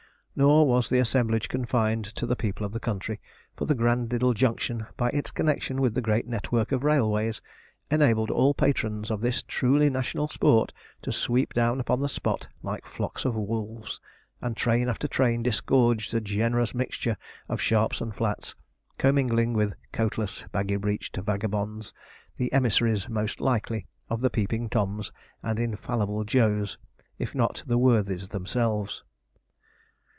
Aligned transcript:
Nor 0.33 0.65
was 0.65 0.87
the 0.87 0.97
assemblage 0.97 1.49
confined 1.49 2.05
to 2.15 2.25
the 2.25 2.37
people 2.37 2.65
of 2.65 2.71
the 2.71 2.79
country, 2.79 3.19
for 3.55 3.65
the 3.65 3.75
Granddiddle 3.75 4.33
Junction, 4.33 4.85
by 4.95 5.09
its 5.09 5.29
connection 5.29 5.81
with 5.81 5.93
the 5.93 6.01
great 6.01 6.25
network 6.25 6.71
of 6.71 6.85
railways, 6.85 7.41
enabled 7.91 8.31
all 8.31 8.53
patrons 8.53 9.11
of 9.11 9.19
this 9.19 9.43
truly 9.43 9.89
national 9.89 10.29
sport 10.29 10.71
to 11.01 11.11
sweep 11.11 11.53
down 11.53 11.81
upon 11.81 11.99
the 11.99 12.07
spot 12.07 12.47
like 12.63 12.85
flocks 12.85 13.25
of 13.25 13.35
wolves; 13.35 13.99
and 14.41 14.55
train 14.55 14.87
after 14.87 15.05
train 15.05 15.43
disgorged 15.43 16.13
a 16.13 16.21
generous 16.21 16.73
mixture 16.73 17.17
of 17.49 17.59
sharps 17.59 17.99
and 17.99 18.15
flats, 18.15 18.55
commingling 18.97 19.51
with 19.53 19.73
coatless, 19.91 20.45
baggy 20.53 20.77
breeched 20.77 21.17
vagabonds, 21.17 21.91
the 22.37 22.51
emissaries 22.53 23.09
most 23.09 23.41
likely 23.41 23.85
of 24.09 24.21
the 24.21 24.29
Peeping 24.29 24.69
Toms 24.69 25.11
and 25.43 25.59
Infallible 25.59 26.23
Joes, 26.23 26.77
if 27.19 27.35
not 27.35 27.63
the 27.67 27.77
worthies 27.77 28.29
themselves. 28.29 29.03